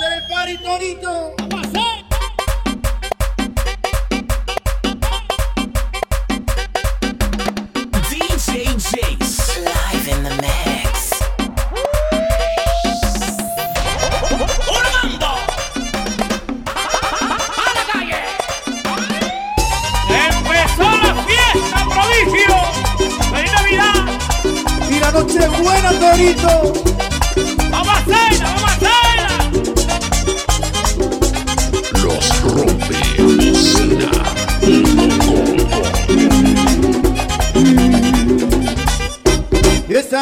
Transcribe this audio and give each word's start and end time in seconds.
hacer 0.00 0.12
el 0.12 0.22
party, 0.28 0.56
Torito. 0.58 1.34
Vamos 1.38 1.54
a 1.54 1.68
hacer. 1.68 1.80
DJ 8.08 8.64
Jace 8.78 9.60
live 9.60 10.08
in 10.08 10.22
the 10.24 10.30
mix. 10.40 11.20
¡Orlando! 14.68 15.30
¡A 17.56 17.74
la 17.74 17.84
calle! 17.92 18.22
¡Empezó 20.08 20.88
la 21.02 21.14
fiesta, 21.24 21.78
prodigio! 21.94 22.58
¡Feliz 23.32 23.52
Navidad! 23.52 23.96
Y 24.90 24.98
la 24.98 25.10
noche 25.12 25.48
buena, 25.62 25.90
Torito. 25.92 26.89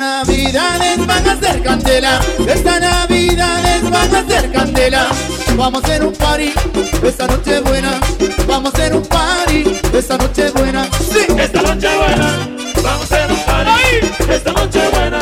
Navidades 0.00 1.06
van 1.06 1.28
a 1.28 1.36
ser 1.38 1.62
candela. 1.62 2.20
Esta 2.48 2.80
Navidades 2.80 3.82
van 3.90 4.14
a 4.14 4.24
ser 4.26 4.50
candela. 4.50 5.08
Vamos 5.56 5.84
a 5.84 5.86
hacer 5.86 6.02
un 6.02 6.14
party 6.14 6.54
esta 7.04 7.26
noche 7.26 7.60
buena. 7.60 8.00
Vamos 8.48 8.72
a 8.72 8.78
hacer 8.78 8.94
un 8.94 9.02
party 9.02 9.78
esta 9.92 10.16
noche 10.16 10.50
buena. 10.52 10.88
Sí. 11.00 11.26
Esta 11.38 11.60
noche 11.60 11.88
buena, 11.98 12.48
vamos 12.82 13.12
a 13.12 13.14
hacer 13.14 13.30
un 13.30 13.44
party. 13.44 14.32
Esta 14.32 14.52
noche 14.52 14.80
buena, 14.90 15.18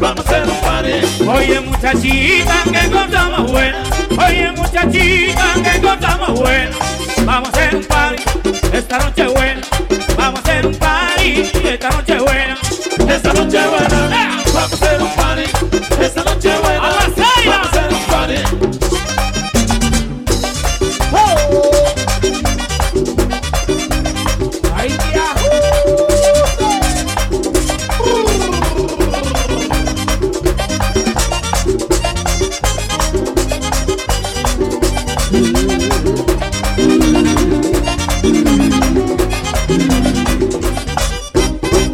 vamos 0.00 0.24
a 0.24 0.28
hacer 0.30 0.48
un 0.48 0.60
party. 0.62 1.28
Oye 1.28 1.60
muchachita, 1.60 2.62
qué 2.72 2.90
cosa 2.90 3.28
más 3.28 3.52
buena. 3.52 3.84
Oye 4.26 4.52
muchachita, 4.52 5.54
qué 5.62 5.80
cosa 5.82 6.16
más 6.16 6.30
buena. 6.30 6.76
Vamos 7.26 7.48
a 7.50 7.52
hacer 7.52 7.76
un 7.76 7.84
party 7.84 8.22
esta 8.72 8.98
noche 9.00 9.26
buena. 9.26 9.53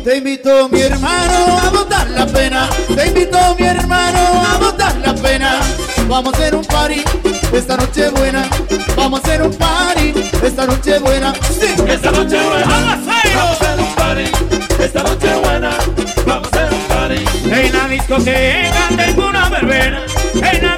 Te 0.05 0.17
invito 0.17 0.69
mi 0.71 0.81
hermano 0.81 1.59
a 1.59 1.69
botar 1.69 2.09
la 2.09 2.27
pena. 2.27 2.69
Te 2.95 3.09
invito 3.09 3.39
mi 3.59 3.67
hermano 3.67 4.19
a 4.43 4.57
botar 4.59 4.97
la 4.97 5.15
pena. 5.15 5.61
Vamos 6.09 6.33
a 6.33 6.37
hacer 6.39 6.55
un 6.55 6.65
party 6.65 7.05
esta 7.53 7.77
noche 7.77 8.09
buena. 8.09 8.49
Vamos 8.97 9.21
a 9.21 9.23
hacer 9.23 9.43
un 9.43 9.55
party 9.55 10.15
esta 10.43 10.67
noche 10.67 10.99
buena. 11.01 11.35
Sí. 11.35 11.75
Esta 11.87 12.11
noche 12.13 12.41
buena, 12.41 12.67
Vamos 12.67 13.61
a 13.61 13.73
hacer 13.73 13.81
un 13.81 13.95
party. 13.95 14.83
Esta 14.83 15.03
noche 15.03 15.35
buena, 15.45 15.71
vamos 16.27 16.49
a 16.53 16.57
hacer 16.57 16.73
un 16.73 16.83
party. 16.89 17.25
En 17.51 17.73
la 17.73 17.89
discoteca 17.89 18.89
tengo 18.97 19.27
una 19.29 19.49
verbena. 19.51 20.03
En 20.35 20.67
la 20.67 20.70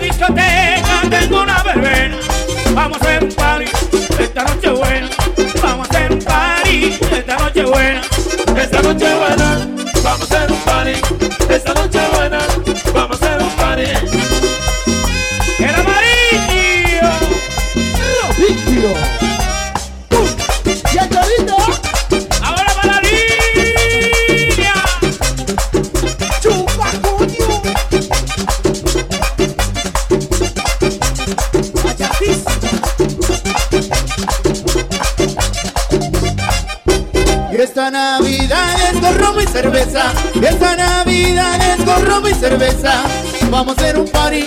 esta 37.82 37.91
Navidad 37.91 38.76
es 38.93 39.00
con 39.00 39.19
romo 39.19 39.41
y 39.41 39.47
cerveza. 39.48 40.12
Esta 40.41 40.76
Navidad 40.76 41.60
es 41.72 41.84
con 41.84 42.06
romo 42.06 42.28
y 42.28 42.34
cerveza. 42.34 43.03
Vamos 43.50 43.76
a 43.76 43.81
hacer 43.81 43.98
un 43.98 44.09
party 44.09 44.47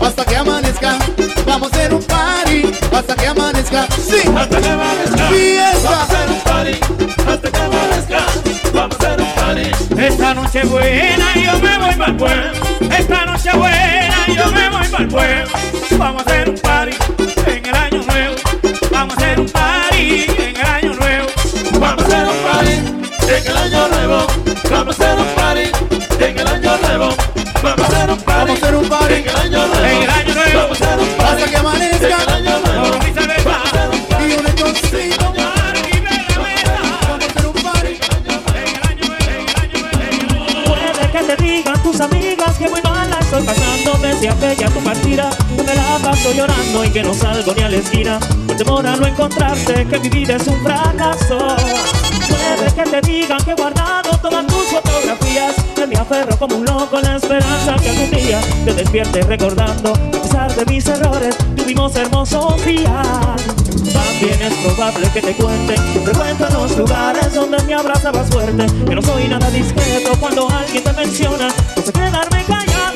hasta 0.00 0.24
que 0.24 0.36
amanezca. 0.36 0.96
Vamos 1.44 1.72
a 1.72 1.74
hacer 1.74 1.92
un 1.92 2.02
party 2.04 2.62
hasta 2.96 3.16
que 3.16 3.26
amanezca. 3.26 3.88
Sí. 3.90 4.28
Hasta 4.36 4.60
que 4.60 4.68
amanezca, 4.68 5.28
Fiesta. 5.28 5.90
vamos 5.90 5.98
a 5.98 6.02
hacer 6.04 6.30
un 6.30 6.40
party. 6.40 6.80
Hasta 7.28 7.50
que 7.50 7.60
amanezca, 7.60 8.18
vamos 8.72 8.96
a 9.00 9.04
hacer 9.04 9.20
un 9.20 9.34
party. 9.34 10.02
Esta 10.04 10.34
noche 10.34 10.62
buena 10.66 11.34
yo 11.34 11.58
me 11.58 11.78
voy 11.78 11.94
para 11.96 12.10
el 12.10 12.16
pueblo. 12.16 12.96
Esta 12.96 13.26
noche 13.26 13.50
buena 13.52 14.26
yo 14.28 14.52
me 14.52 14.68
voy 14.70 14.88
para 14.88 15.02
el 15.02 15.08
pueblo. 15.08 15.58
Vamos 15.98 16.22
a 16.24 16.30
hacer 16.30 16.50
un 16.50 16.55
nuevo, 31.32 31.76
en 31.76 31.82
el 31.82 32.12
año 32.28 32.60
nuevo. 32.60 32.98
Puede 40.66 41.10
que 41.12 41.22
te 41.22 41.42
digan 41.42 41.82
tus 41.82 42.00
amigas 42.00 42.58
que 42.58 42.68
muy 42.68 42.82
mal 42.82 43.10
la 43.10 43.18
estoy 43.18 43.42
pasando. 43.42 43.98
Desde 44.02 44.28
aquella 44.28 44.68
tu 44.68 44.80
partida. 44.80 45.30
Que 45.56 45.62
me 45.62 45.74
la 45.74 45.98
paso 46.02 46.32
llorando 46.32 46.84
y 46.84 46.90
que 46.90 47.02
no 47.02 47.14
salgo 47.14 47.54
ni 47.54 47.62
a 47.62 47.68
la 47.68 48.18
Por 48.46 48.56
temor 48.56 48.86
a 48.86 48.96
no 48.96 49.06
encontrarte 49.06 49.86
que 49.86 49.98
mi 49.98 50.08
vida 50.08 50.36
es 50.36 50.46
un 50.46 50.62
fracaso. 50.62 51.56
Puede 52.28 52.74
que 52.74 52.90
te 52.90 53.00
digan 53.02 53.38
que 53.44 53.50
he 53.52 53.54
guardado 53.54 54.20
Que 54.20 54.30
me 54.30 54.55
aferro 56.06 56.38
como 56.38 56.56
un 56.56 56.64
loco 56.64 57.00
la 57.00 57.16
esperanza 57.16 57.74
que 57.82 57.90
algún 57.90 58.10
día 58.10 58.40
te 58.64 58.74
despiertes 58.74 59.26
recordando 59.26 59.92
A 59.92 60.22
pesar 60.22 60.54
de 60.54 60.64
mis 60.66 60.86
errores 60.86 61.36
tuvimos 61.56 61.96
hermosos 61.96 62.64
días 62.64 63.06
también 63.92 64.40
es 64.40 64.54
probable 64.64 65.08
que 65.12 65.20
te 65.20 65.34
cuente 65.34 65.76
Frecuento 66.04 66.48
los 66.50 66.76
lugares 66.78 67.34
donde 67.34 67.62
me 67.64 67.74
abrazabas 67.74 68.28
fuerte 68.30 68.66
Que 68.86 68.94
no 68.94 69.02
soy 69.02 69.28
nada 69.28 69.50
discreto 69.50 70.12
cuando 70.18 70.48
alguien 70.48 70.84
te 70.84 70.92
menciona 70.92 71.48
No 71.76 71.82
sé 71.82 71.92
quedarme 71.92 72.44
callado 72.44 72.95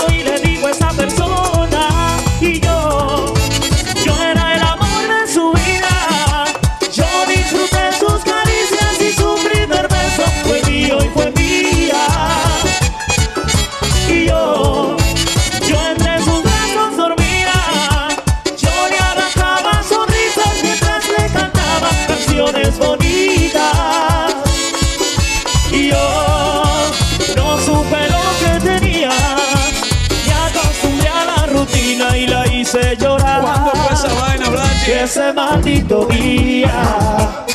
hice 32.71 32.97
llorar. 32.97 33.41
¿Cuándo 33.43 33.73
fue 33.73 33.95
esa 33.95 34.21
vaina, 34.21 34.49
Blanchi? 34.49 34.93
Ese 34.93 35.33
maldito 35.33 36.07
día. 36.07 37.47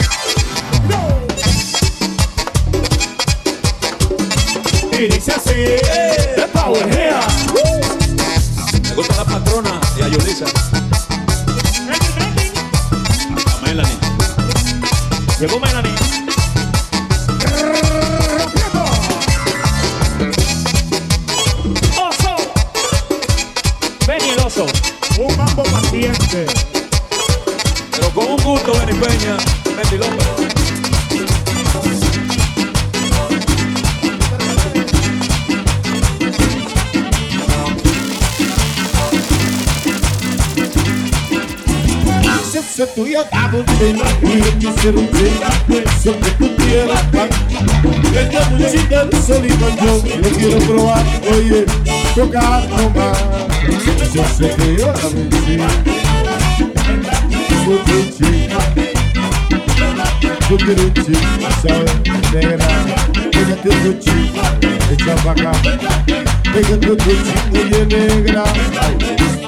Y 4.91 5.07
dice 5.07 5.31
así, 5.33 5.53
de 5.53 6.47
Power 6.53 6.87
Here. 6.89 7.15
Me 8.83 8.95
gusta 8.95 9.15
la 9.17 9.25
patrona 9.25 9.81
y 9.97 10.01
a 10.01 10.07
Yulisa. 10.07 10.45
A 13.35 13.65
Melanie. 13.65 13.97
Llegó 15.39 15.59
Melanie. 15.59 15.95
Oso. 21.97 22.35
El 24.07 24.39
oso. 24.39 24.94
Paciente. 25.95 26.45
Pero 27.91 28.09
con 28.09 28.31
un 28.31 28.43
gusto, 28.43 28.73
Benny 28.73 28.99
Peña, 28.99 29.37
López. 29.97 30.25
Se 42.75 42.85
tú 42.87 43.05
y 43.05 43.13
yo 43.13 43.23
quisiera 44.59 44.99
un 44.99 45.09
día 45.13 45.87
sobre 46.03 46.31
tu 46.31 46.49
tierra 46.57 46.99
Esta 48.13 48.49
música 48.49 49.05
de 49.05 49.21
sol 49.21 49.45
y 49.45 49.49
yo 49.49 50.17
lo 50.17 50.29
quiero 50.29 50.57
probar, 50.59 51.05
oye, 51.31 51.65
tocar 52.13 52.67
nomás 52.67 53.54
Yo 54.13 54.23
sé 54.37 54.47
que 54.55 54.77
yo 54.77 54.87
la 54.87 55.07
vencí 55.09 55.57
Soy 57.65 57.77
tu 57.85 57.97
chica 58.15 58.59
Yo 60.49 60.55
quiero 60.57 60.83
un 60.83 60.93
chico, 60.93 61.47
¿sabes? 61.61 61.93
Negra, 62.33 62.67
pégate 63.31 63.69
tu 63.69 63.91
chico, 63.99 64.41
echa 64.91 65.15
pa' 65.23 65.31
acá 65.31 65.51
Pégate 66.53 66.77
tu 66.77 66.95
chico, 66.95 67.31
oye, 67.53 67.85
negra 67.87 68.43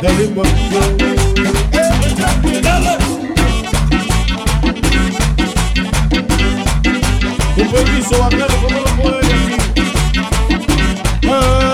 Dale 0.01 0.27
más 0.35 0.47
Un 7.57 7.67
permiso 7.71 8.19
bacano, 8.19 8.55
¿cómo 8.61 8.79
lo 8.79 8.89
puede 9.01 9.21
decir? 9.21 9.57
Por 11.21 11.66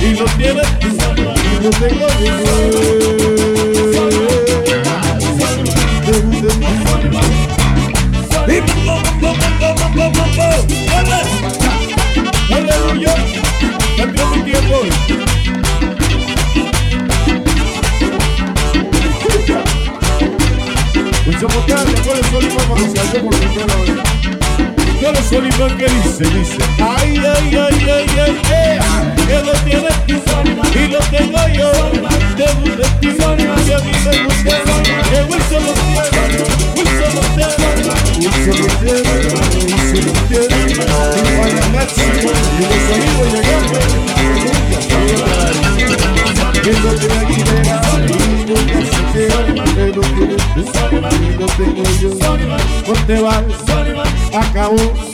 y 0.00 0.14
lo 0.14 0.24
tienes, 0.36 0.66
y 0.80 1.64
lo 1.64 1.70
tengo 1.70 3.07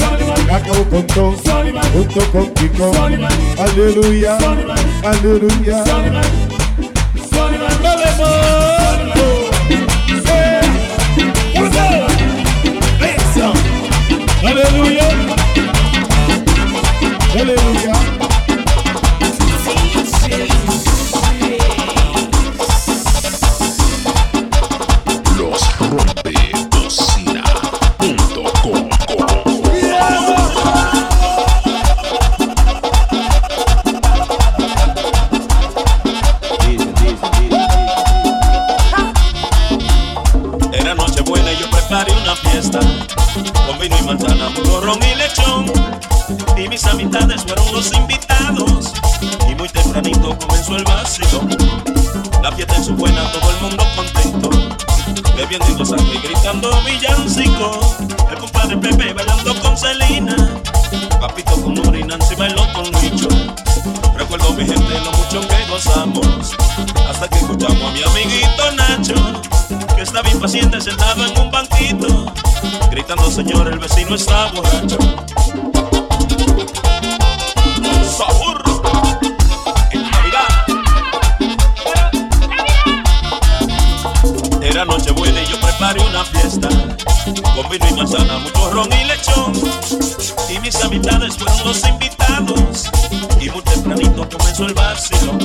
acabó, 0.02 0.54
acabó 0.54 0.84
con 0.90 1.06
todo, 1.08 1.32
junto 1.92 2.20
con 2.32 2.46
Kiko, 2.54 2.92
aleluya, 3.58 4.36
aleluya. 5.04 5.84
Dale, 5.84 6.10
mambo. 8.18 9.24
Eh, 10.26 10.60
¡Eso! 11.54 11.86
¡Eso! 13.00 13.52
Aleluya, 14.46 15.08
aleluya. 17.34 18.03
Y 49.50 49.54
muy 49.54 49.68
tempranito 49.68 50.38
comenzó 50.38 50.76
el 50.76 50.84
vacío. 50.84 51.40
La 52.42 52.52
fiesta 52.52 52.76
en 52.76 52.84
su 52.84 52.94
buena, 52.94 53.30
todo 53.32 53.50
el 53.50 53.60
mundo 53.60 53.84
contento. 53.96 54.50
Bebiendo 55.36 55.66
y 55.68 55.74
gozando 55.74 56.14
y 56.14 56.18
gritando 56.18 56.70
villancico. 56.82 57.80
El 58.30 58.38
compadre 58.38 58.76
Pepe 58.76 59.12
bailando 59.12 59.54
con 59.60 59.76
Celina 59.76 60.36
Papito 61.20 61.62
con 61.62 61.74
Nuri, 61.74 62.04
Nancy 62.04 62.34
bailó 62.34 62.62
con 62.72 62.84
Micho. 63.00 63.28
Recuerdo 64.16 64.52
mi 64.52 64.66
gente 64.66 65.00
lo 65.00 65.12
mucho 65.12 65.40
que 65.48 65.70
gozamos. 65.70 66.54
Hasta 67.08 67.28
que 67.28 67.38
escuchamos 67.38 67.82
a 67.82 67.92
mi 67.92 68.02
amiguito 68.02 68.72
Nacho 68.76 69.42
Que 69.96 70.02
estaba 70.02 70.28
impaciente 70.28 70.80
sentado 70.80 71.24
en 71.26 71.38
un 71.38 71.50
banquito. 71.50 72.32
Gritando 72.90 73.30
señor 73.30 73.68
el 73.68 73.78
vecino 73.78 74.14
está 74.14 74.50
borracho 74.52 74.98
Sabor. 78.16 78.62
En 79.90 80.02
Navidad. 80.08 80.48
Era 84.62 84.84
noche 84.84 85.10
buena 85.10 85.42
y 85.42 85.46
yo 85.46 85.60
preparé 85.60 86.00
una 86.00 86.24
fiesta. 86.24 86.68
Con 87.56 87.68
vino 87.68 87.88
y 87.90 87.94
manzana, 87.94 88.38
mucho 88.38 88.70
ron 88.70 88.88
y 88.92 89.04
lechón. 89.04 89.52
Y 90.48 90.60
mis 90.60 90.76
amistades 90.84 91.36
fueron 91.36 91.58
los 91.64 91.84
invitados. 91.84 92.88
Y 93.40 93.50
muy 93.50 93.62
tempranito 93.62 94.28
comenzó 94.28 94.66
el 94.66 94.74
vacío 94.74 95.36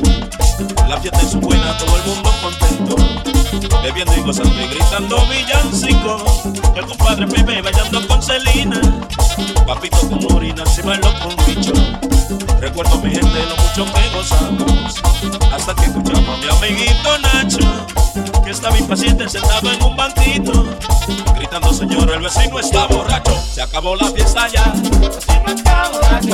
La 0.87 0.97
fiesta 0.97 1.21
es 1.21 1.35
buena, 1.35 1.75
todo 1.79 1.95
el 1.97 2.03
mundo 2.03 2.31
contento 2.41 3.28
Bebiendo 3.83 4.13
y 4.15 4.21
gozando 4.21 4.61
y 4.61 4.67
gritando 4.67 5.17
villancico. 5.27 6.17
El 6.75 6.85
compadre 6.85 7.27
Pepe 7.27 7.61
bailando 7.61 8.07
con 8.07 8.21
Celina 8.21 8.79
Papito 9.65 9.97
con 10.09 10.19
Nuri, 10.19 10.53
Nancy 10.53 10.81
bailó 10.81 11.13
con 11.21 11.35
Bicho. 11.45 11.73
Recuerdo 12.59 12.97
mi 12.99 13.11
gente 13.11 13.45
lo 13.47 13.55
mucho 13.55 13.93
que 13.93 14.09
gozamos. 14.15 15.01
Hasta 15.51 15.75
que 15.75 15.85
escuchamos 15.85 16.29
a 16.29 16.37
mi 16.37 16.47
amiguito 16.49 17.17
Nacho 17.19 17.59
Que 18.43 18.51
estaba 18.51 18.77
impaciente 18.77 19.27
sentado 19.29 19.71
en 19.71 19.83
un 19.83 19.95
banquito. 19.95 20.65
Gritando 21.35 21.73
señor 21.73 22.11
el 22.11 22.21
vecino 22.21 22.59
está 22.59 22.87
borracho. 22.87 23.35
Se 23.53 23.61
acabó 23.61 23.95
la 23.95 24.07
fiesta 24.09 24.47
ya 24.47 24.73
está 25.47 25.89
borracho 25.89 26.15
Al 26.15 26.28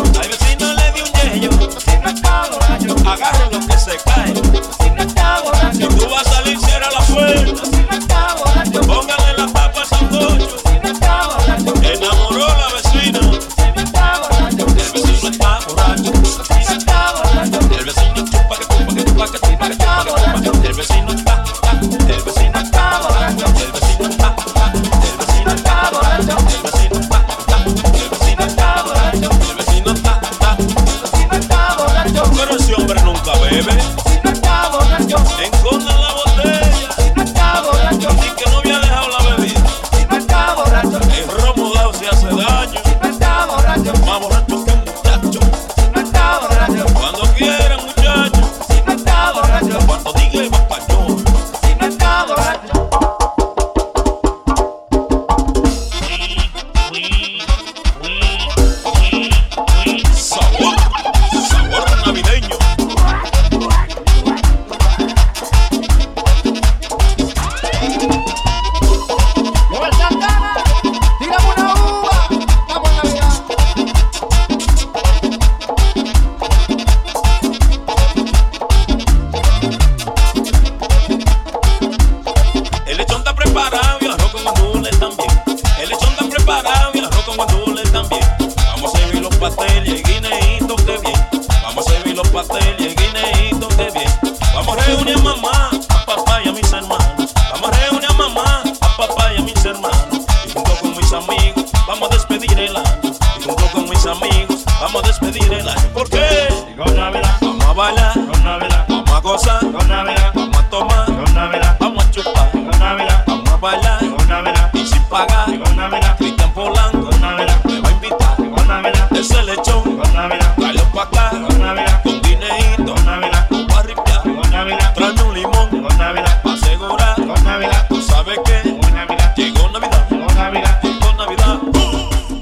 Navidad, 121.65 122.03
Con 122.03 122.22
guineíto, 122.22 122.84
llegó 122.84 123.00
Navidad, 123.03 123.48
con 123.50 123.67
barripiá. 123.67 124.22
llegó 124.24 124.41
Navidad, 124.51 124.93
Tráeme 124.95 125.24
un 125.24 125.34
limón, 125.34 125.69
llegó 125.72 125.89
Navidad, 125.89 126.41
pa' 126.43 126.53
asegurar. 126.53 127.17
llegó 127.17 127.36
Navidad, 127.43 127.86
Tú 127.89 128.01
sabes 128.01 128.39
que 128.45 128.69
llegó 128.69 128.89
Navidad, 128.89 129.36
llegó 129.36 129.69
Navidad. 129.72 130.07
llegó 130.10 130.34
Navidad, 130.34 130.79
Llegó 130.84 131.13
Navidad. 131.13 131.60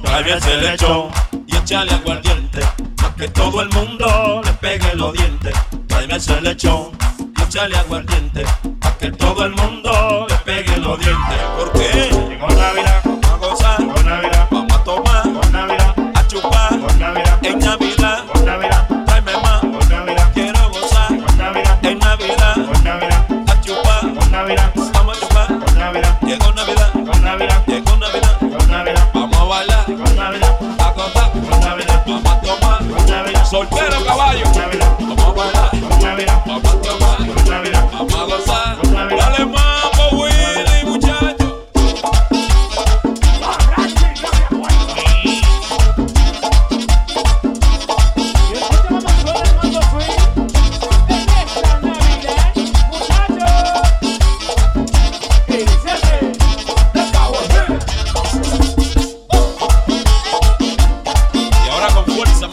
Tráeme 0.03 0.33
ese 0.37 0.57
lechón 0.57 1.09
y 1.47 1.55
échale 1.55 1.91
aguardiente. 1.93 2.59
Pa' 2.97 3.15
que 3.15 3.27
todo 3.29 3.61
el 3.61 3.69
mundo 3.69 4.41
le 4.43 4.53
pegue 4.53 4.93
los 4.95 5.13
dientes. 5.13 5.53
Tráeme 5.87 6.15
ese 6.17 6.41
lechón 6.41 6.91
y 7.37 7.41
échale 7.41 7.77
aguardiente. 7.77 8.43
Pa' 8.81 8.97
que 8.97 9.11
todo 9.11 9.45
el 9.45 9.51
mundo 9.55 9.82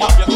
yeah. 0.01 0.30